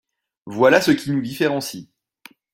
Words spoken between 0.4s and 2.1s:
Voilà ce qui nous différencie.